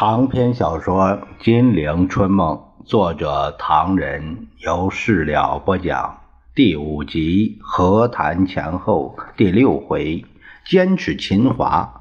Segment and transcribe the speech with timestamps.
[0.00, 1.08] 长篇小说
[1.40, 2.56] 《金陵春梦》，
[2.86, 6.22] 作者唐人，由事了播讲，
[6.54, 10.24] 第五集和谈前后，第六回，
[10.64, 12.00] 坚持秦华，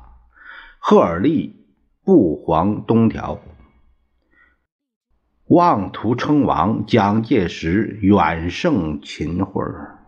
[0.80, 1.66] 赫尔利
[2.06, 3.38] 不遑东条，
[5.50, 9.99] 妄图称王，蒋介石远胜秦桧。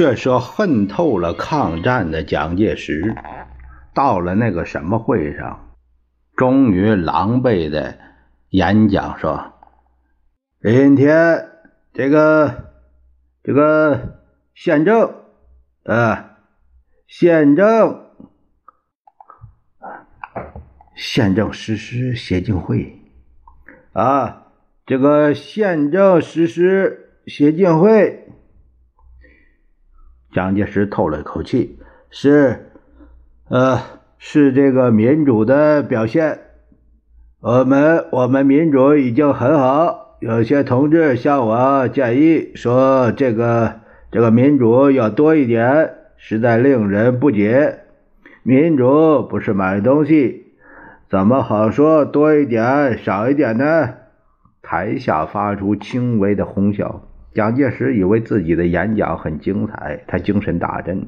[0.00, 3.14] 却说恨透了抗战的蒋介石，
[3.92, 5.74] 到了那个什么会上，
[6.38, 7.98] 终于狼狈的
[8.48, 9.52] 演讲说
[10.64, 11.50] ：“今天
[11.92, 12.70] 这个
[13.42, 14.22] 这个
[14.54, 15.16] 宪政，
[15.84, 16.30] 呃，
[17.06, 18.06] 宪政，
[20.96, 22.98] 宪政实施协进会，
[23.92, 24.46] 啊，
[24.86, 28.26] 这个宪政实施协进会。”
[30.32, 31.78] 蒋介石透了一口气，
[32.10, 32.70] 是，
[33.48, 33.80] 呃，
[34.18, 36.38] 是这个民主的表现。
[37.40, 40.16] 我们我们民主已经很好。
[40.20, 43.80] 有些同志向我建议说，这个
[44.12, 47.80] 这个民主要多一点，实在令人不解。
[48.42, 50.52] 民主不是买东西，
[51.08, 53.94] 怎么好说多一点少一点呢？
[54.62, 57.08] 台下发出轻微的哄笑。
[57.32, 61.06] 蒋介石以为自己的演讲很精彩，他精神大振，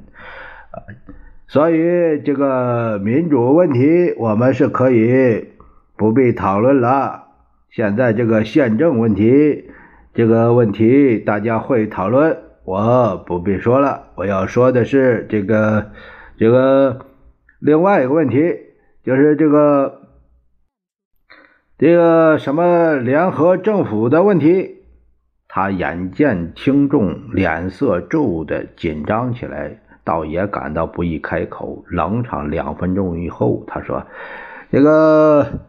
[1.49, 5.49] 所以这个民主问题我们是可以
[5.97, 7.25] 不必讨论了。
[7.71, 9.71] 现在这个宪政问题，
[10.15, 14.11] 这个问题大家会讨论，我不必说了。
[14.15, 15.91] 我要说的是这个
[16.37, 17.07] 这个
[17.59, 18.57] 另外一个问题，
[19.03, 20.03] 就是这个
[21.79, 24.82] 这个什么联合政府的问题。
[25.55, 31.85] 他眼见听众脸色皱的紧张起来，倒也感到不易开口。
[31.89, 34.07] 冷场两分钟以后，他说
[34.73, 35.61] ：“这个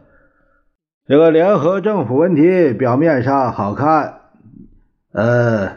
[1.06, 4.20] 这个联合政府问题表面上好看，
[5.12, 5.76] 呃，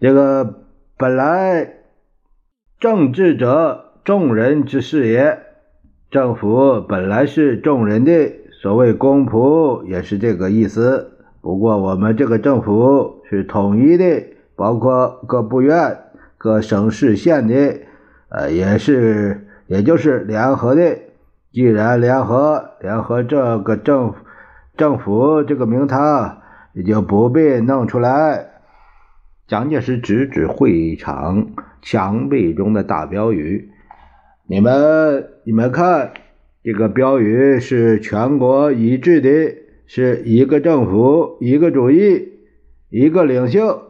[0.00, 0.64] 这个
[0.96, 1.74] 本来
[2.78, 5.40] 政治者众人之事也，
[6.10, 8.32] 政府本来是众人的，
[8.62, 11.08] 所谓公仆也是这个意思。”
[11.42, 14.22] 不过，我们这个政府是统一的，
[14.56, 15.96] 包括各部院、
[16.36, 17.80] 各省市县的，
[18.28, 20.98] 呃，也是，也就是联合的。
[21.50, 24.12] 既然联合，联合这个政
[24.76, 26.42] 政府这个名堂，
[26.74, 28.50] 也就不必弄出来。
[29.48, 31.46] 蒋介石指指会场
[31.80, 33.70] 墙壁中的大标语
[34.46, 36.12] ：“你们，你们看，
[36.62, 39.56] 这个标语是全国一致的。”
[39.92, 42.34] 是一个政府，一个主义，
[42.90, 43.82] 一个领袖，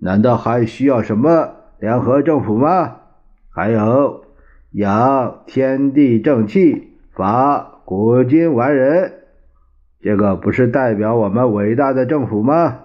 [0.00, 2.96] 难道还需要什么联合政府吗？
[3.48, 4.24] 还有
[4.72, 9.20] 养天地正气，法古今完人，
[10.00, 12.80] 这个不是代表我们伟大的政府吗？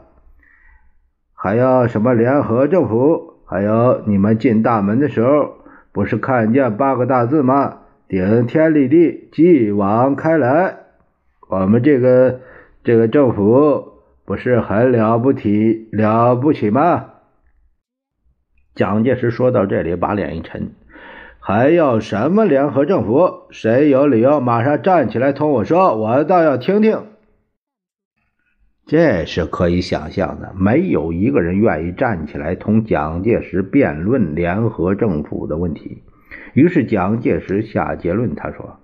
[1.34, 3.40] 还要什么联合政府？
[3.48, 5.56] 还有你们进大门的时候，
[5.92, 7.80] 不是看见八个大字吗？
[8.08, 10.85] 顶天立地，继往开来。
[11.48, 12.42] 我们这个
[12.84, 13.94] 这个政府
[14.26, 17.12] 不是很了不起了不起吗？
[18.74, 20.72] 蒋介石说到这里，把脸一沉，
[21.40, 23.44] 还要什么联合政府？
[23.52, 25.96] 谁有理由马上站起来同我说？
[25.96, 27.04] 我倒要听听。
[28.88, 36.04] 这是可以想象的，没有一个人愿意站起来同蒋介石辩论联合政府的问题。
[36.54, 38.80] 于是蒋介石下结论，他说。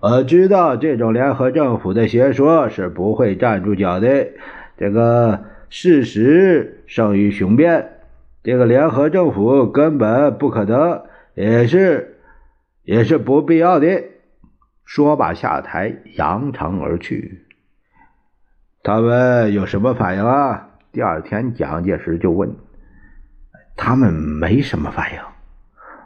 [0.00, 4.28] 我知道这种联合政府的邪说是不会站住脚的。
[4.76, 7.98] 这个事实胜于雄辩，
[8.44, 11.02] 这个联合政府根本不可能，
[11.34, 12.20] 也是
[12.84, 14.04] 也是不必要的。
[14.84, 17.44] 说罢下台，扬长而去。
[18.84, 20.68] 他们有什么反应啊？
[20.92, 22.54] 第二天，蒋介石就问
[23.76, 25.18] 他们，没什么反应。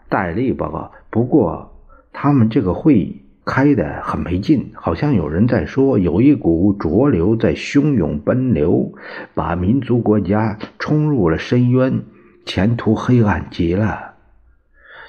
[0.08, 1.78] 戴笠报告，不过
[2.10, 3.21] 他们这个会议。
[3.44, 8.92] 开的很没劲，好像有人在说，有一股浊流在汹涌奔流，
[9.34, 12.02] 把民族国家冲入了深渊，
[12.44, 14.14] 前途黑暗极了。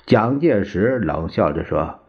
[0.05, 1.99] 蒋介石冷笑着说：“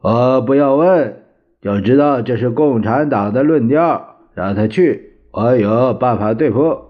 [0.00, 1.22] 我不要问，
[1.60, 6.88] 就知道这是共产党的论调，让他去，我有办法对付。”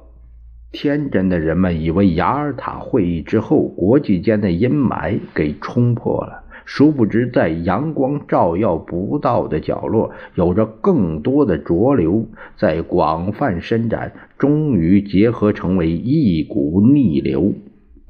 [0.71, 6.45] 天真的人们以为雅尔塔会议之后，国际间的阴霾给冲破了。
[6.71, 12.27] 殊不知，在阳光照耀不到的角落，有着更多的浊流
[12.59, 17.55] 在广泛伸展，终于结合成为一股逆流，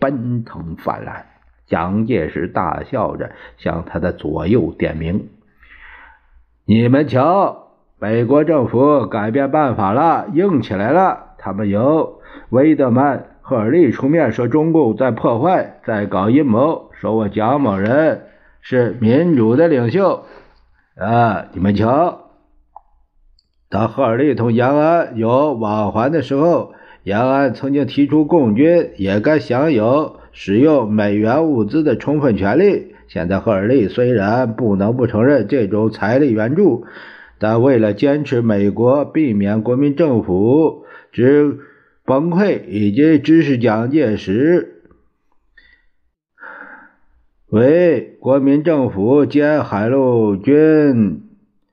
[0.00, 1.26] 奔腾泛滥。
[1.68, 5.28] 蒋介石大笑着向他的左右点名
[6.66, 7.68] ：“你们瞧，
[8.00, 11.36] 美国政府改变办法了，硬起来了。
[11.38, 12.18] 他们由
[12.48, 18.22] 威德曼、赫尔利出面说中共在破坏，在搞阴谋，说我蒋某人
[18.60, 20.24] 是民主的领袖。
[20.96, 22.30] 啊，你们瞧，
[23.68, 26.72] 当赫尔利同延安有往还的时候，
[27.02, 32.94] 延安曾经提出共军也该享有。”使用美元物资的充分权利。
[33.08, 36.84] 现在赫尔利虽然不能不承认这种财力援助，
[37.40, 41.58] 但为了坚持美国避免国民政府之
[42.04, 44.77] 崩溃，以及支持蒋介石
[47.50, 51.22] 为国民政府兼海陆军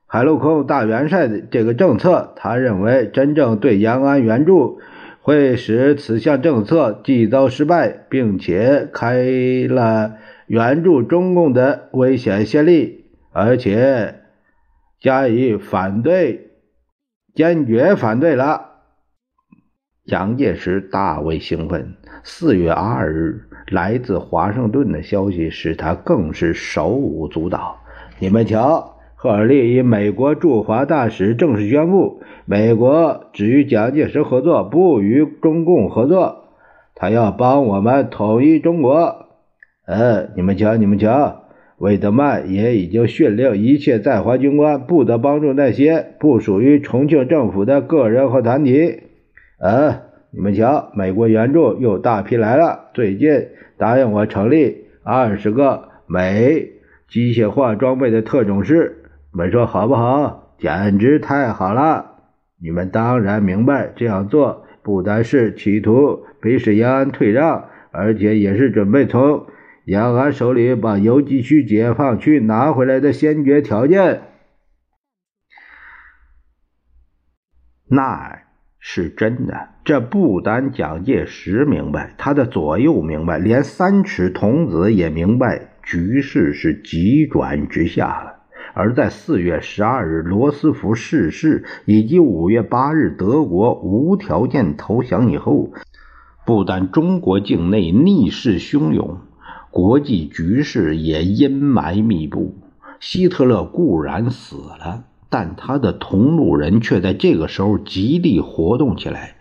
[0.07, 4.79] 海陆空大元帅的这个政策，他认为真正对延安援助。
[5.21, 9.25] 会使此项政策既遭失败，并且开
[9.67, 14.21] 了援助中共的危险先例，而且
[15.01, 16.51] 加以反对，
[17.33, 18.83] 坚决反对了。
[20.05, 21.95] 蒋介石大为兴奋。
[22.27, 23.39] 四月二日，
[23.69, 27.77] 来自华盛顿的消息使他更是手舞足蹈。
[28.19, 28.93] 你们瞧。
[29.15, 36.45] 赫尔利以美国驻华大使正式宣布，美国只与蒋介石合作，不与中共合作。
[36.93, 39.27] 他要帮我们统一中国。
[39.87, 41.43] 呃，你们瞧，你们瞧，
[41.77, 49.03] 魏德曼也已经训令一切在华军官不得帮助那些不属于重庆政府的个人和团体。
[49.59, 50.01] 呃，
[50.35, 52.89] 你们瞧，美国援助又大批来了。
[52.93, 53.47] 最近
[53.77, 56.73] 答应我成立二十个美
[57.07, 59.05] 机械化装备的特种师。
[59.31, 60.57] 你们说好不好？
[60.57, 62.17] 简直太好了！
[62.61, 69.47] 你们当然明白，这样做不单是企图逼使延安退让，而且也是准备从
[69.85, 74.21] 延安手里把游击区解放区拿回来的先决条件。
[77.87, 78.41] 那
[78.87, 88.43] 是真的，这不单蒋介石明白，他的左右明白，连三尺童子也明白，局势是急转直下了。
[88.75, 95.71] 而在四月十二日罗斯福逝世，以及五月八日德国无条件投降以后，
[96.45, 99.17] 不但中国境内逆势汹涌，
[99.71, 102.53] 国际局势也阴霾密布。
[102.99, 109.35] 希特勒固然死了，但他的同路人却在这个时候极力活动起来，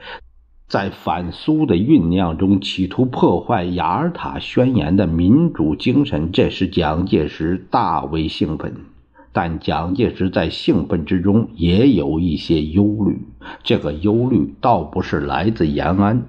[0.67, 6.33] 在反苏的酝酿中，企图破坏雅尔塔宣言的民主精神。
[6.33, 8.75] 这使蒋介石大为兴奋。
[9.33, 13.27] 但蒋介石在兴奋之中也有一些忧虑，
[13.65, 16.23] 这个忧虑倒不是来自延安，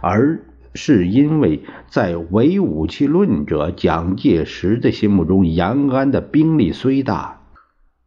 [0.00, 0.40] 而
[0.74, 7.37] 是因为在唯武器论者蒋介石的心目中，延安的兵力虽大，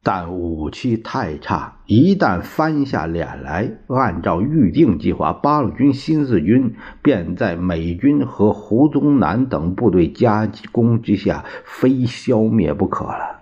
[0.04, 1.78] 但武器太差。
[1.86, 13.42] 一旦翻下脸来，按照预定计划，八路军新四军便在美军和胡宗南等部队夹攻之下，非消灭不可了。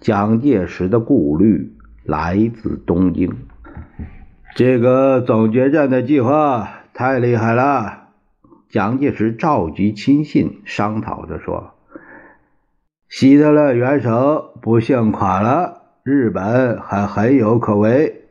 [0.00, 3.34] 蒋介石的顾虑来自东京，
[4.54, 8.04] 这个总决战的计划太厉害了。
[8.68, 11.74] 蒋介石召集亲信商讨着说
[13.08, 18.22] ：“希特勒元首不幸垮了，日本还很有可为。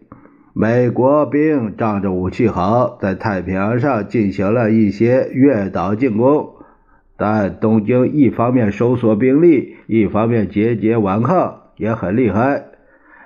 [0.54, 6.56] 美国兵仗着武器好，在太平洋上进行了一些越岛进攻。”
[7.18, 12.66] 但东京一方面收缩兵力，一方面节节顽抗，也很厉害。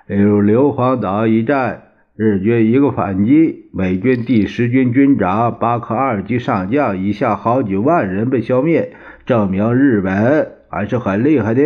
[0.06, 1.82] 例如硫磺岛一战，
[2.16, 8.94] 日军一个反击，美军第十军军长巴克二级上将以下好几万人被消灭，
[9.26, 11.62] 证明日本还是很厉害的。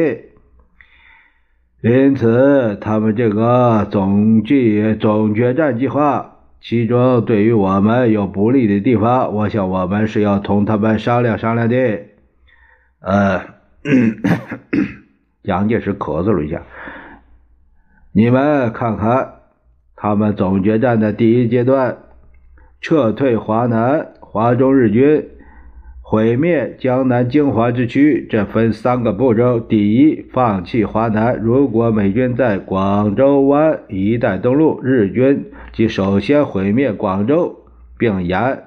[1.81, 11.75] 因此，他们这个总计总决战计划，其中对于我们有不利的地方，我想我们是要同他们商量商量的。
[13.01, 13.41] 呃，
[15.43, 16.61] 蒋介石咳嗽了一下。
[18.13, 19.33] 你们看看，
[19.97, 21.97] 他们总决战的第一阶段，
[22.79, 25.31] 撤退华南，华中日军
[26.13, 31.35] 毁灭江南精华之区，这分三个步骤：第一，放弃华南。
[31.35, 37.61] 如果美军在广州湾一带登陆，日军即首先毁灭广州，
[37.97, 38.61] 并沿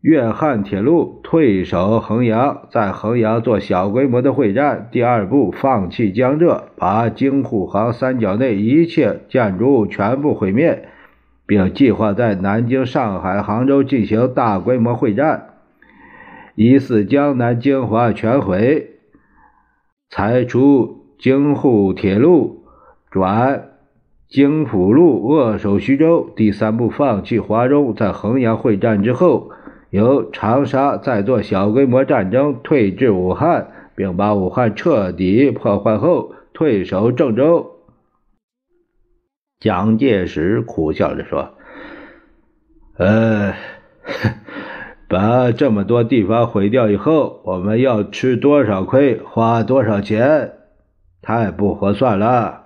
[0.00, 4.88] 粤汉铁路退守衡阳，在衡阳做小规模的会战。
[4.90, 10.88] 第二步，放弃江浙，把京沪杭三角内一切建筑物全部毁灭，
[11.46, 15.50] 并计划在南京、上海、杭州进行大规模会战，
[16.56, 18.98] 疑似江南精华全毁。
[20.08, 22.64] 裁除京沪铁路，
[23.10, 23.72] 转
[24.28, 26.30] 京浦路扼守徐州。
[26.34, 29.52] 第三步，放弃华中，在衡阳会战之后。
[29.90, 37.76] 由长沙再做小规模战争，退至武汉，并把武汉彻底破坏后，退守郑州。
[39.60, 41.54] 蒋介石苦笑着说
[42.98, 43.54] ：“呃，
[45.08, 50.52] 把这么多地方毁掉以后，我们要吃多少亏，花多少钱，
[51.22, 52.62] 太不合算了。”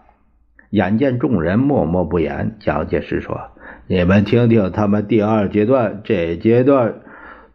[0.70, 3.50] 眼见众人默默不言，蒋介石说
[3.88, 6.94] ：“你们听听，他们第二阶段，这阶段。”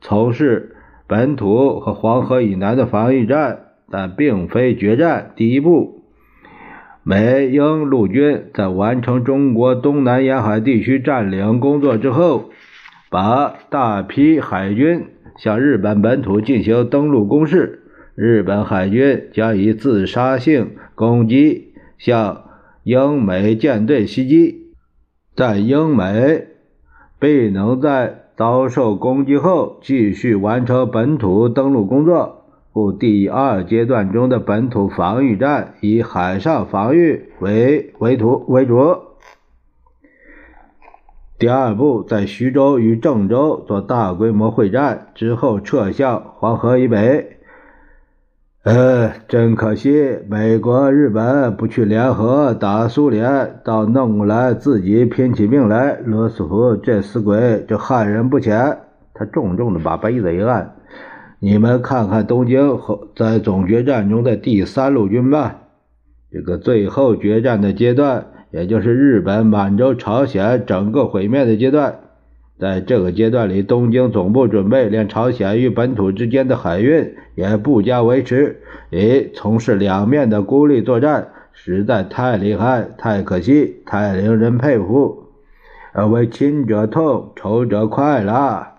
[0.02, 0.76] 从事
[1.08, 5.32] 本土和黄河以南的防御战，但并非决战。
[5.36, 6.04] 第一步，
[7.04, 12.50] 美英陆军在完成中国东南沿海地区占领工作之后，
[13.16, 15.06] 把大批海军
[15.38, 17.84] 向日本本土进行登陆攻势。
[18.14, 22.44] 日本海军将以自杀性攻击向
[22.84, 24.74] 英美舰队袭击，
[25.34, 26.48] 但英美
[27.18, 28.24] 必能在。
[28.36, 32.44] 遭受攻击后，继续完成本土登陆工作。
[32.74, 39.05] 故第二阶段中的本土防御战以海上防御为为主为主。
[41.38, 47.38] 第二步，在徐州与郑州做大规模会战之后，撤向黄河以北。
[48.64, 56.00] 呃，真可惜，美国、日本不去联合打苏联，倒弄来自己拼起命来。
[56.06, 58.80] 罗斯福这死鬼，这害人不浅。
[59.14, 60.76] 他重重的把杯子一按
[61.40, 65.58] ：“你们看看东京和在总决战中的第三路军吧。
[66.32, 72.00] 这个最后决战的阶段，也就是日本、满洲、朝鲜整个毁灭的阶段。”
[72.58, 85.26] 在这个阶段里，东京总部准备连朝鲜与本土之间的海运也不加维持，以从事两面的孤立作战，实在太厉害、太可惜、太令人佩服。
[85.92, 88.76] 而为亲者痛，仇者快了。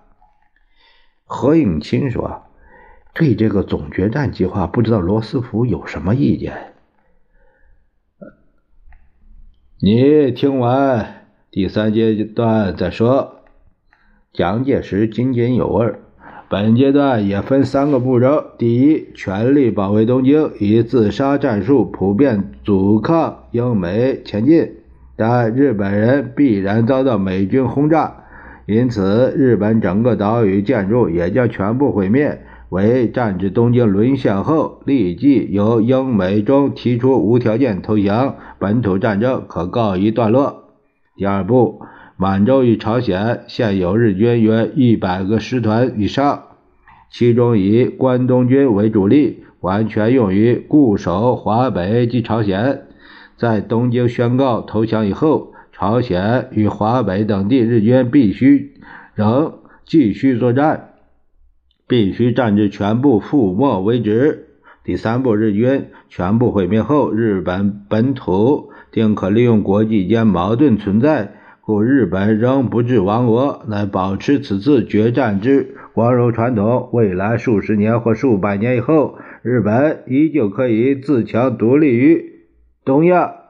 [1.26, 2.44] 何应钦说
[3.12, 6.54] ：“对这个总决战计划，不知道罗斯福有什么意见？”
[9.78, 13.42] 你听完第三阶段再说。
[14.32, 15.92] 蒋介石津津有味
[16.48, 24.76] 本阶段也分三个步骤：第一，全力保卫东京，以自杀战术普遍阻抗英美前进，
[25.14, 28.24] 但日本人必然遭到美军轰炸，
[28.64, 32.40] 因此日本整个岛屿建筑也将全部毁灭。
[32.68, 40.64] 为战至东京沦陷后，立即由英美中提出无条件投降，本土战争可告一段落。
[41.16, 41.80] 第二步。
[42.18, 46.44] 满洲与朝鲜现有日军约一百个师团以上，
[47.10, 52.84] 其中以关东军为主力，完全用于固守华北及朝鲜。
[53.36, 58.72] 在东京宣告投降以后，朝鲜与华北等地日军必须
[59.12, 59.52] 仍
[59.84, 60.94] 继续作战，
[61.88, 64.48] 必须战至全部覆没为止。
[64.84, 71.32] 第三步，日军全部毁灭后，日本本土定可利用国际间矛盾存在。
[71.60, 76.88] 故日本仍不至亡国，乃保持此次决战之光荣传统。
[76.92, 82.44] 未来数十年或数百年以后，日本依旧可以自强独立于
[82.84, 83.45] 东亚。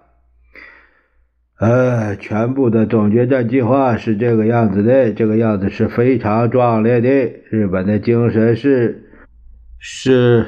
[1.59, 7.09] 呃，全部的总决战计划是这个样子的，这个样子是非常壮烈的。
[7.49, 9.09] 日本的精神是，
[9.79, 10.45] 是，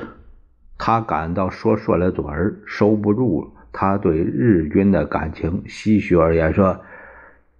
[0.76, 6.78] 他感到说顺了嘴儿，收不住他对日军的感情，唏嘘而言说。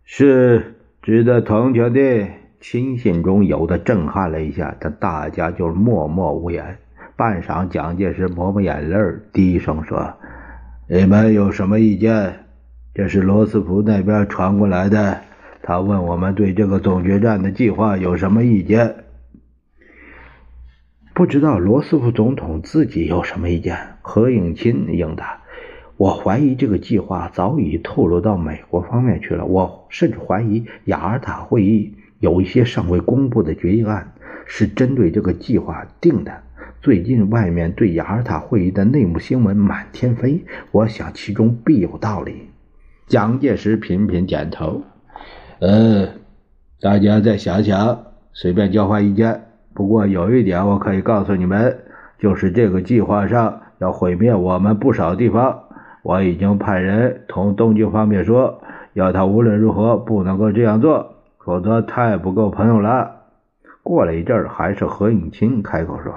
[0.05, 2.29] 是值得同情的，
[2.61, 6.79] 亲信中有的震撼了一下，但大家就默默无言。
[7.17, 8.97] 半晌，蒋介石抹抹眼泪，
[9.33, 10.15] 低声说
[10.89, 12.45] ：“你们有什么意见？
[12.99, 15.21] 这是罗斯福那边传过来的，
[15.63, 19.05] 他问我们对这个总决战的计划有什么意见。
[21.15, 25.43] 不知道罗斯福总统自己有什么意见？”何应钦应答。
[25.97, 29.45] 我怀疑这个计划早已透露到美国方面去了。
[29.47, 34.13] 我甚至怀疑雅尔塔会议有一些尚未公布的决议案
[34.45, 36.43] 是针对这个计划定的。
[36.83, 42.49] 最近外面对雅尔塔会议的内幕新闻满天飞，我想其中必有道理。
[43.09, 44.83] 蒋介石频频点头。
[45.61, 46.09] 呃，
[46.79, 49.47] 大家再想想，随便交换意见。
[49.73, 51.79] 不过有一点我可以告诉你们，
[52.19, 55.59] 就是这个计划上要毁灭我们不少地方。
[56.03, 58.61] 我已经派人同东京方面说，
[58.93, 63.11] 要他无论如何不能够这样做，否则太不够朋友了。
[63.83, 66.13] 过了一阵儿，还是何应钦开口说：“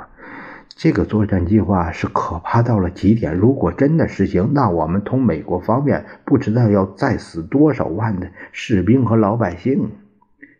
[0.75, 3.35] 这个作战计划是可怕到了极点。
[3.35, 9.91] 如果真的实行，那我们同美国方面不知道要再死多少万的士兵和老百姓。”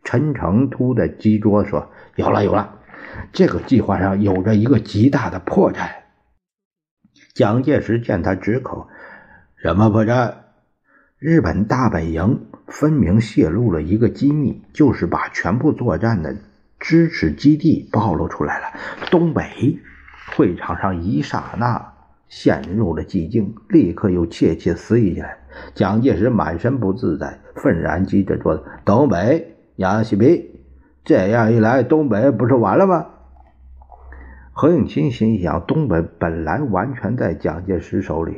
[0.04, 2.80] 陈诚突的击桌说：“有了，有了！
[3.32, 5.90] 这个计划上有着一个极大的破绽。”
[7.34, 8.88] 蒋介石见他直口
[9.62, 10.34] ：“什么破绽？
[11.20, 16.36] 日本大本营分明泄露了一个机密，就是把全部作战的
[16.80, 18.80] 支持基地暴露出来了。
[19.12, 19.78] 东北
[20.36, 21.94] 会场上一刹那
[22.28, 25.38] 陷入了寂静，立刻又窃窃私语起来。
[25.74, 30.62] 蒋介石满身不自在，愤然击着桌子：“东北！”杨锡斌，
[31.04, 33.08] 这样一来，东北不是完了吗？
[34.54, 38.38] 何应钦心想，东北本来完全在蒋介石手里，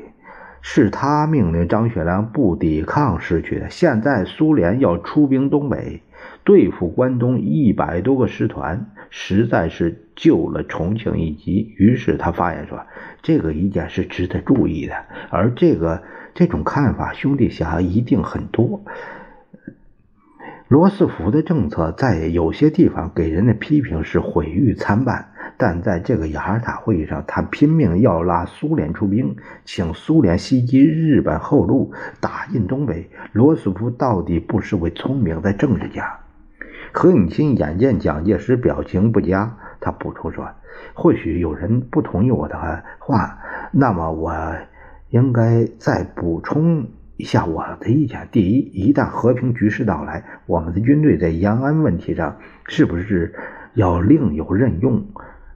[0.62, 3.70] 是他命令张学良不抵抗失去的。
[3.70, 6.02] 现在苏联要出兵东北，
[6.44, 11.72] 对付关东一百多个师团，实在是救了重庆一急。
[11.78, 12.82] 于是他发言说
[13.22, 14.96] ：“这个意见是值得注意的。”
[15.30, 16.02] 而这个
[16.34, 18.82] 这种看法，兄弟想一定很多。
[20.68, 33.12] 罗斯福的政策在有些地方给人的批评是毁誉参半，但在这个雅尔塔会议上，他拼命要拉苏联出兵，请苏联袭击日本后路，打进东北。
[33.32, 36.22] 罗斯福到底不是位聪明的政治家。
[36.96, 40.48] 何应钦眼见蒋介石表情不佳，他补充说
[40.94, 42.56] ：“或许有人不同意我的
[43.00, 43.40] 话，
[43.72, 44.32] 那么我
[45.10, 53.34] 应该再补充。”一下我的意见：第一，一旦和平局势到来，我们的军队在延安问题上是不是
[53.74, 55.04] 要另有任用，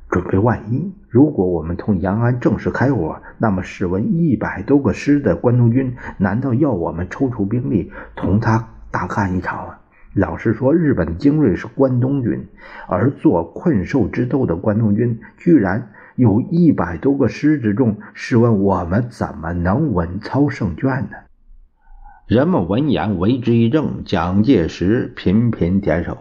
[0.10, 0.94] 准备万一？
[1.08, 9.77] 如果我们同延安正式开火，那么试问一百多个师的关东军，难道要我们抽出兵力同他大干一场吗？
[10.18, 12.48] 老实说，日本精锐是关东军，
[12.88, 21.18] 而做困兽之斗的关东军居然有一百多个师之众，试问我们怎么能稳操胜券呢？
[22.26, 26.18] 人们闻言为之一怔，蒋介石频频点手。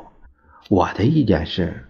[0.68, 1.84] 我的意见是，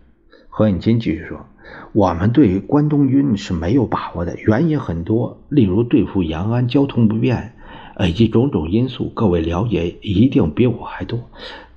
[0.48, 1.44] 何应钦继续说
[1.92, 7.55] ：“我们对关东军是没有把握的，原因很多，例如对付延安交通不便，
[8.00, 11.20] 以及种种因素，各位了解一定比我还多。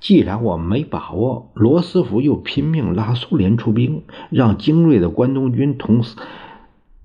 [0.00, 6.02] 既然我没把握，罗斯福又拼命拉苏联出兵，让精锐的关东军同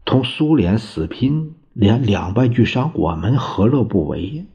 [0.05, 4.45] 同苏联死拼，连两败俱伤，我们何乐不为？”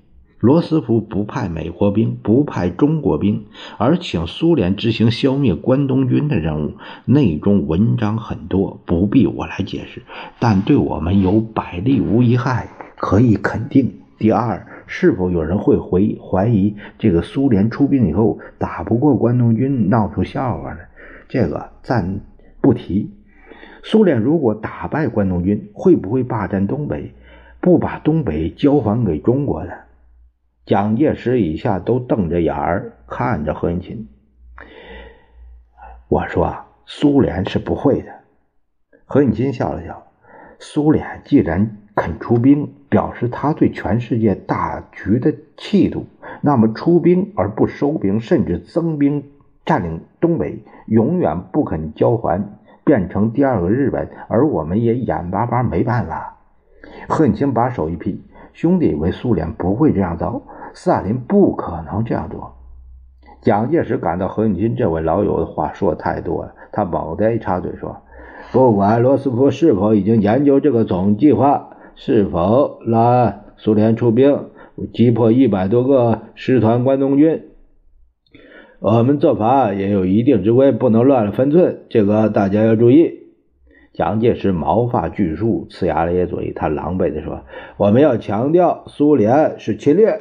[0.40, 3.44] 罗斯福不派美国兵，不派中国兵，
[3.77, 6.73] 而请苏联执行消灭关东军的任务，
[7.05, 10.03] 内中文章很多，不必我来解释，
[10.38, 14.01] 但对我们有百利无一害，可以肯定。
[14.20, 20.80] 第二，是否有人会怀怀疑这个苏联出兵以后打不过关东军，闹出笑话呢？
[21.26, 22.20] 这个暂
[22.61, 23.16] 不提。
[23.83, 27.14] 苏联如果打败关东军，会不会霸占东北，
[27.62, 29.72] 不把东北交还给中国呢？
[30.66, 34.06] 蒋介石以下都瞪着眼儿看着何应钦。
[36.09, 38.12] 我说：“苏联是不会的。”
[39.06, 40.09] 何应钦笑了笑
[40.62, 46.05] ：“苏联既然肯出兵，表示他对全世界大局的气度。
[46.42, 49.25] 那么出兵而不收兵，甚至增兵
[49.64, 52.44] 占领东北，永远不肯交还，
[52.85, 56.37] 变成第二个日本，而我们也眼巴巴没办法。”
[57.09, 60.42] 何应钦把手一劈：“兄弟以为苏联不会这样造？”
[60.75, 62.55] 斯大林不可能这样做。
[63.40, 67.96] 蒋介石感到何应钦这位老友的话说的太多了，他猛地一插嘴说
[68.53, 74.51] ：“不管罗斯福是否已经研究这个总计划，是否拉苏联出兵
[74.93, 77.45] 击破一百多个师团关东军，
[78.81, 81.83] 我们做法也有一定之规，不能乱了分寸。
[81.91, 83.19] 这个大家要注意。”
[83.93, 87.43] 蒋介石毛发巨竖，呲牙咧嘴，他狼狈地说
[87.77, 90.21] ：“我们要强调，苏联是侵略。”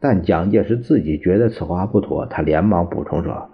[0.00, 3.50] 但蒋介石自己觉得此话不妥，他连忙补充说：“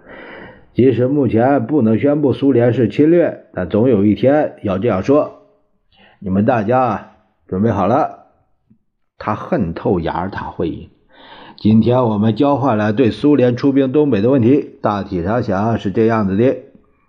[0.73, 5.41] 即使目前不能宣布苏联是侵略，但总有一天要这样说。
[6.19, 7.11] 你们大家
[7.47, 8.17] 准备好了？”
[9.17, 10.89] 他恨透雅尔塔会议。
[11.57, 16.55] 今天我们交换了对苏联出兵东北的问题，大体上想是这样子的：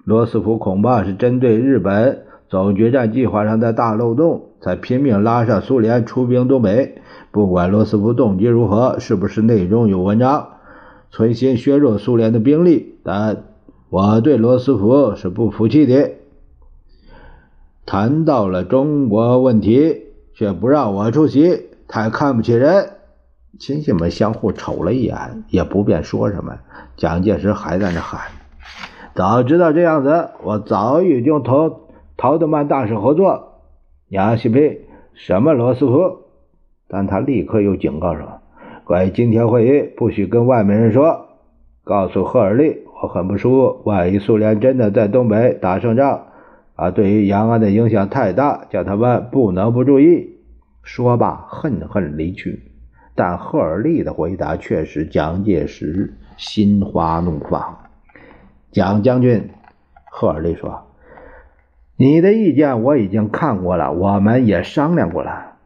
[0.05, 6.97] 罗斯福恐怕是针对日本总决战计划上的大漏洞，才拼命拉上苏联出兵东北。
[7.31, 10.49] 不管罗斯福动机如何，是不是内中有文章，
[11.13, 13.45] 存心削弱苏联的兵力，但
[13.91, 16.13] 我对罗斯福是不服气的。
[17.85, 22.91] 谈到了中国问题，却不让我出席，太看不起人。
[23.59, 26.59] 亲戚们相互瞅了一眼，也不便说什么。
[26.97, 28.31] 蒋介石还在那喊
[29.17, 31.81] ：“早知道这样子，我早已经同
[32.17, 33.63] 陶德曼大使合作。
[34.09, 36.19] 杨锡培，什么罗斯福？”
[36.87, 38.41] 但他立刻又警告说
[38.87, 41.27] ：“关于今天会议，不许跟外面人说。
[41.83, 43.83] 告诉赫尔利，我很不舒服。
[43.85, 46.27] 万一苏联真的在东北打胜仗，
[46.75, 50.37] 啊，对于延安的影响太大，叫他们不能不注意。”
[50.83, 52.63] 说罢，恨恨离去。
[53.15, 57.79] 但赫尔利的回答却使蒋介石心花怒放。
[58.71, 59.51] 蒋将军，
[60.11, 60.85] 赫尔利说
[61.99, 65.57] ：“你的意见我已经看过了，我们也商量过了。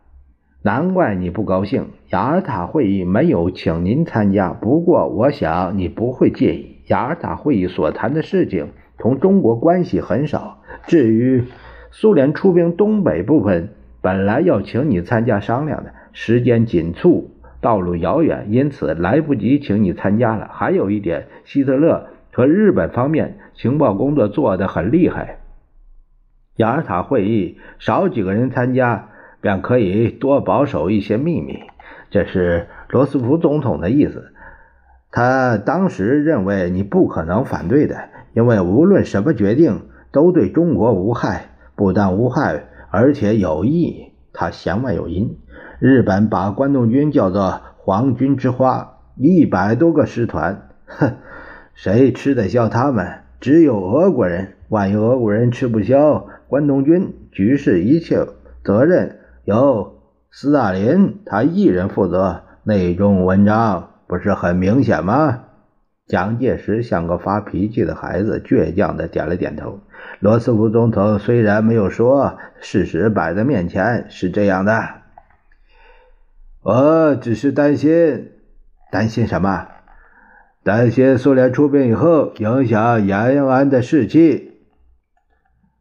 [0.62, 1.90] 难怪你不高兴。
[2.10, 6.73] 雅尔塔会议没有请您参加，不过我想你不会介意。
[6.86, 10.62] 雅尔塔会议所谈的事情同中国关系很少。
[10.86, 11.44] 至于
[11.90, 13.70] 苏联出兵东北部分，
[14.00, 17.30] 本来要请你参加商量的，时间紧促。”
[17.64, 20.50] 道路遥远，因此来不及请你参加了。
[20.52, 25.38] 还有一点，希特勒和日本方面情报工作做得很厉害。
[26.56, 29.08] 雅尔塔会议少几个人参加，
[29.40, 31.60] 便可以多保守一些秘密。
[32.10, 34.33] 这是罗斯福总统的意思。
[35.16, 37.96] 他当时认为你不可能反对的，
[38.34, 44.10] 因为无论什么决定都对中国无害，不但无害，而且有益。
[44.32, 45.38] 他弦外有音。
[45.78, 51.12] 日本把关东军叫做“皇军之花”，一百多个师团，哼，
[51.74, 53.06] 谁吃得消他们？
[53.38, 54.54] 只有俄国人。
[54.68, 58.26] 万一俄国人吃不消关东军，局势一切
[58.64, 60.00] 责任由
[60.32, 62.40] 斯大林他一人负责。
[62.64, 65.44] 那种文章不是很明显吗？
[66.06, 69.80] 蒋介石像个发脾气的孩子，倔强的点了点头。
[70.20, 74.86] 罗斯福总统虽然没有说，事实摆在面前是这样的。
[76.62, 78.32] 我只是担心，
[78.90, 79.68] 担心什么？
[80.62, 84.52] 担心苏联出兵以后影响延安的士气。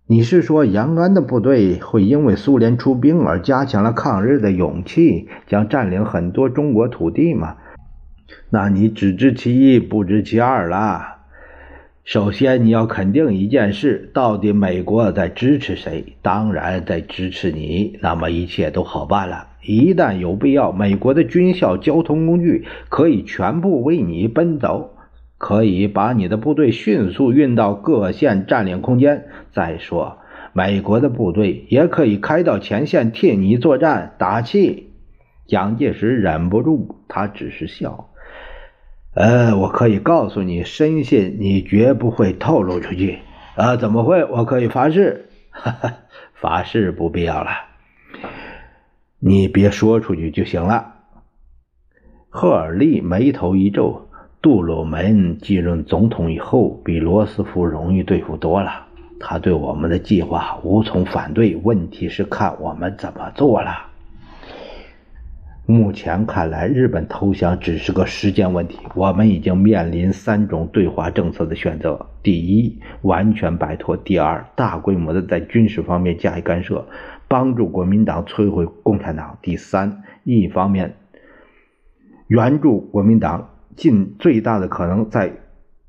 [0.07, 7.55] 你是说延安的部队会因为苏联出兵而加强了抗日的勇气，将占领很多中国土地吗？
[8.49, 11.17] 那你只知其一，不知其二了。
[12.03, 16.17] 首先，你要肯定一件事：到底美国在支持谁？
[16.21, 17.97] 当然在支持你。
[18.01, 19.47] 那么一切都好办了。
[19.63, 24.97] 一旦有必要，美国的军校、交通工具可以全部为你奔走，
[25.37, 29.25] 可以把你的部队迅速运到各县占领空间。
[29.53, 30.17] 再说，
[30.51, 34.89] 美国的部队也可以开到前线替你作战打气。
[35.47, 38.09] 蒋介石忍不住，他只是笑。
[39.15, 43.19] 呃，我可以告诉你，深信你绝不会透露出去。
[43.55, 44.25] 啊，怎么会？
[44.25, 45.29] 我可以发誓。
[45.51, 45.93] 哈哈，
[46.33, 47.51] 发誓不必要了。
[49.19, 50.95] 你别说出去就行了。
[52.29, 54.07] 赫尔利眉头一皱，
[54.41, 58.87] 杜鲁门继任总统以后，比罗斯福容易对付多了。
[59.19, 63.92] 他对我们的计划无从反对，问题是看我们怎么做了。
[65.65, 68.79] 目前看来，日本投降只是个时间问题。
[68.95, 76.85] 我们已经面临三种对华政策的选择：第一，完全摆脱；第二，大规模的在军事方面加以干涉。
[77.29, 79.37] 帮助国民党摧毁共产党。
[79.41, 80.95] 第三，一方面
[82.27, 85.31] 援助国民党尽最大的可能在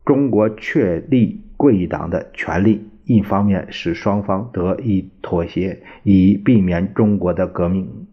[0.05, 8.04] 中国确立贵党的权利；一方面使双方得以妥协，以避免中国的革命。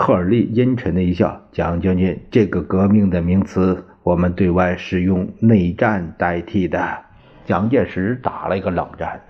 [0.00, 7.00] 赫尔利阴沉的一笑：“蒋将军，这个革命的名词，我们对外是用内战代替的。”
[7.44, 9.22] 蒋介石打了一个冷战。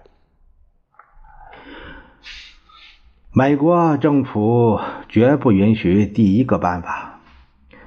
[3.32, 4.78] 美国政府
[5.08, 7.20] 绝不允许第一个办法，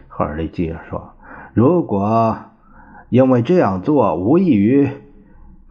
[0.07, 1.13] 赫尔利接着说
[1.53, 2.39] ：“如果
[3.09, 4.89] 因为这样做无异于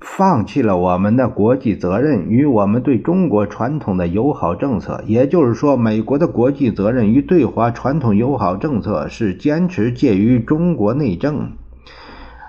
[0.01, 11.53] 放弃了我们的国际责任与我们对中国传统的友好政策，也就是说，美国的国际责任与对华传统友好政策是坚持介于中国内政。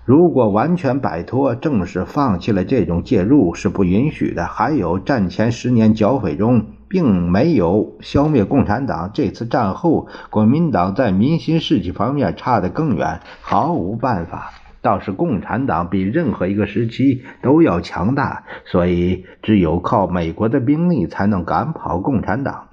[0.06, 4.46] 如果完全摆脱，正式放弃了这种介入是不允许的。
[4.46, 9.12] 还有战前十年剿匪中。”并没有消灭共产党。
[9.14, 14.52] 这次战后，国民党在民心士气方面差得更远，毫无办法。
[14.82, 22.70] 倒是共产党比任何一个时期都要强大，所以只有靠美国的兵力才能赶跑共产党。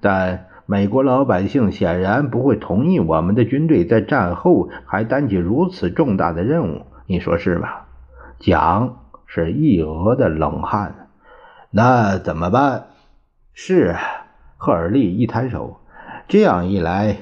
[0.00, 7.86] 但美国老百姓显然不会同意我们的军队在战后还担起如此重大的任务，你说是吧？
[8.38, 11.08] 蒋是一额的冷汗。
[11.70, 12.84] 那怎么办？
[13.52, 13.96] 是，
[14.56, 15.80] 赫尔利一摊手。
[16.28, 17.16] 这样一来。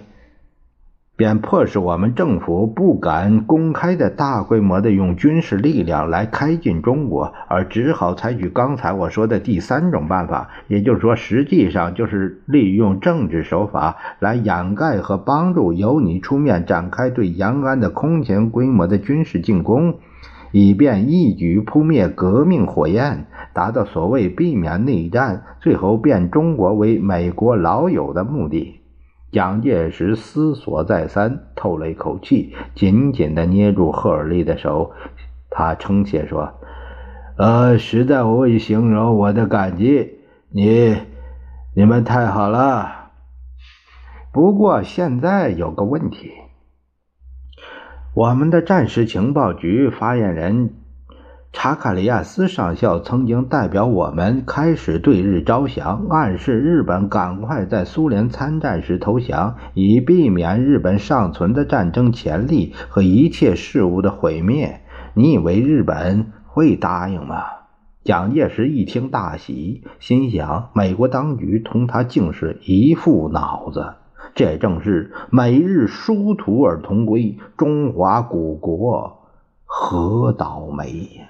[1.18, 19.96] 便迫使我们政府不敢公开的大规模的用军事力量来开进中国，而只好采取刚才我说的第三种办法，也就是说，实际上就是利用政治手法来掩盖和帮助由你出面展开对延安的空前规模的军事进攻，
[20.52, 28.77] 以便一举扑灭革命火焰，达到所谓避免内战，最后变中国为美国老友的目的。
[29.30, 34.92] 蒋介石思索再三，透了一口气，紧紧地捏住赫尔利的手。
[35.50, 36.54] 他称谢说
[37.36, 40.18] ：“呃，实在无以形容我的感激，
[40.50, 40.96] 你、
[41.74, 43.10] 你们太好了。
[44.32, 46.32] 不过现在有个问题，
[48.14, 50.74] 我们的战时情报局发言人。”
[51.50, 64.82] 查卡利亚斯上校曾经代表我们开始对日招降，暗示日本赶快在苏联参战时投降，以避免日本尚存的战争潜力和一切事物的毁灭。
[65.14, 67.42] 你以为日本会答应吗？
[68.04, 73.94] 蒋介石一听大喜，心想：美国当局同他竟是一副脑子，
[74.34, 79.18] 这正是美日殊途而同归，中华古国
[79.64, 81.26] 何倒霉呀！